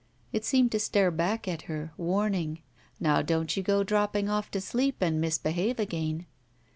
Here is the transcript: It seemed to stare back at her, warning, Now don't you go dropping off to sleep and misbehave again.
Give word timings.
It 0.33 0.43
seemed 0.43 0.71
to 0.71 0.79
stare 0.79 1.11
back 1.11 1.47
at 1.47 1.61
her, 1.69 1.93
warning, 1.95 2.63
Now 2.99 3.21
don't 3.21 3.55
you 3.55 3.61
go 3.61 3.83
dropping 3.83 4.29
off 4.29 4.49
to 4.49 4.59
sleep 4.59 4.95
and 4.99 5.21
misbehave 5.21 5.77
again. 5.79 6.25